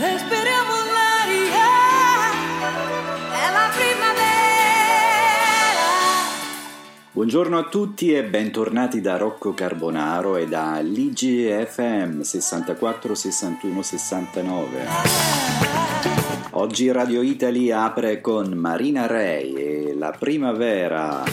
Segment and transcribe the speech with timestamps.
[0.00, 1.68] respiriamo l'aria,
[3.28, 4.18] è la primavera.
[7.12, 14.86] Buongiorno a tutti e bentornati da Rocco Carbonaro e da LIGFM 64 61 69.
[16.52, 21.24] Oggi Radio Italy apre con Marina Ray e la primavera.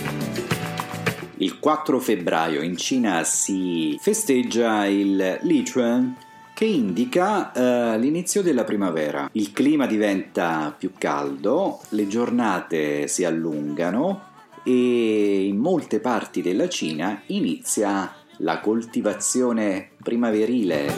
[1.37, 6.25] Il 4 febbraio in Cina si festeggia il Lichuan
[6.57, 9.29] che indica eh, l'inizio della primavera.
[9.33, 14.23] Il clima diventa più caldo, le giornate si allungano
[14.63, 20.95] e in molte parti della Cina inizia la coltivazione primaverile.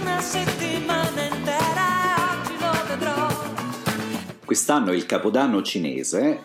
[4.45, 6.41] Quest'anno il Capodanno cinese,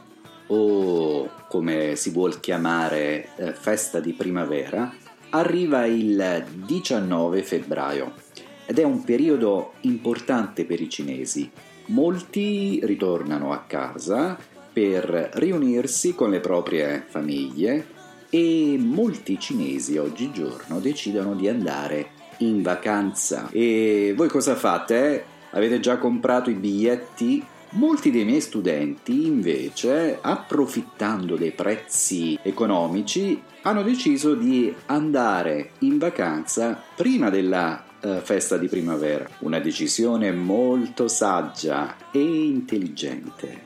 [0.49, 4.93] o come si vuol chiamare eh, festa di primavera,
[5.31, 8.24] arriva il 19 febbraio
[8.67, 11.51] ed è un periodo importante per i cinesi.
[11.87, 14.39] Molti ritornano a casa
[14.73, 17.87] per riunirsi con le proprie famiglie
[18.31, 23.49] e molti cinesi oggigiorno decidono di andare in vacanza.
[23.53, 25.25] E voi cosa fate?
[25.51, 27.45] Avete già comprato i biglietti?
[27.71, 36.81] Molti dei miei studenti invece, approfittando dei prezzi economici, hanno deciso di andare in vacanza
[36.95, 39.27] prima della eh, festa di primavera.
[39.39, 43.63] Una decisione molto saggia e intelligente.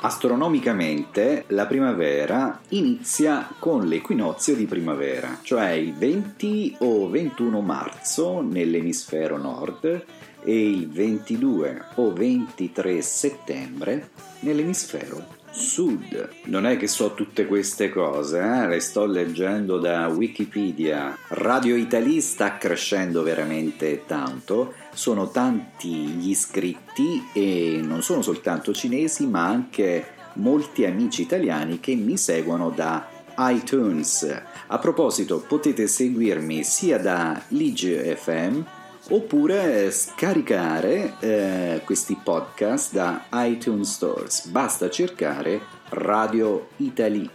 [0.00, 9.36] Astronomicamente la primavera inizia con l'equinozio di primavera, cioè il 20 o 21 marzo nell'emisfero
[9.36, 10.04] nord
[10.48, 14.08] e il 22 o 23 settembre
[14.40, 16.30] nell'emisfero sud.
[16.44, 18.66] Non è che so tutte queste cose, eh?
[18.66, 21.14] le sto leggendo da Wikipedia.
[21.28, 29.26] Radio Italy sta crescendo veramente tanto, sono tanti gli iscritti e non sono soltanto cinesi
[29.26, 33.06] ma anche molti amici italiani che mi seguono da
[33.36, 34.42] iTunes.
[34.68, 38.62] A proposito, potete seguirmi sia da Lige FM
[39.08, 44.46] oppure scaricare eh, questi podcast da iTunes Stores.
[44.48, 45.60] Basta cercare
[45.90, 47.28] Radio Italy.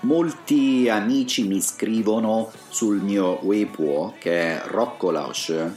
[0.00, 5.70] Molti amici mi scrivono sul mio Weibo che è Rocco Lausch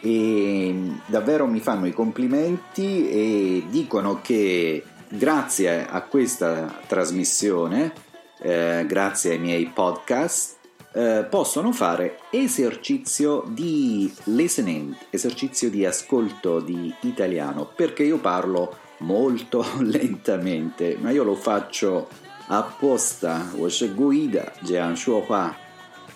[0.00, 7.92] e davvero mi fanno i complimenti e dicono che grazie a questa trasmissione,
[8.40, 10.55] eh, grazie ai miei podcast,
[10.96, 19.62] eh, possono fare esercizio di listening, esercizio di ascolto di italiano, perché io parlo molto
[19.84, 22.08] lentamente, ma io lo faccio
[22.46, 23.50] apposta,
[23.94, 25.54] guida, Jean Shuohua.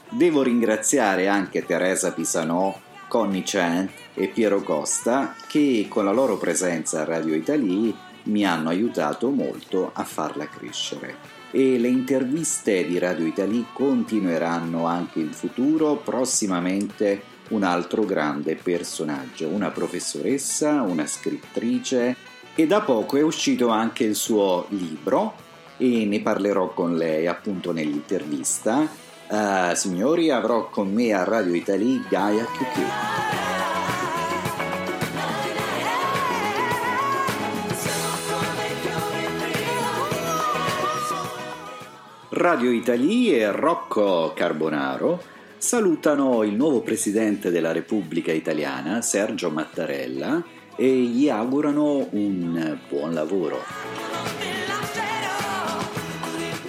[0.08, 2.74] Devo ringraziare anche Teresa Pisanò,
[3.06, 8.68] Connie Chan e Piero Costa che con la loro presenza a Radio Italia mi hanno
[8.68, 15.96] aiutato molto a farla crescere e le interviste di Radio Italy continueranno anche in futuro,
[15.96, 22.16] prossimamente un altro grande personaggio, una professoressa, una scrittrice
[22.54, 25.34] e da poco è uscito anche il suo libro
[25.76, 28.86] e ne parlerò con lei appunto nell'intervista.
[29.28, 33.49] Uh, signori, avrò con me a Radio Italy Gaia QQ.
[42.40, 45.22] Radio Italy e Rocco Carbonaro
[45.58, 50.42] salutano il nuovo presidente della Repubblica Italiana, Sergio Mattarella,
[50.74, 53.58] e gli augurano un buon lavoro.